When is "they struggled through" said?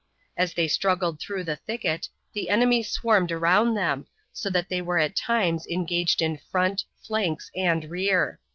0.55-1.43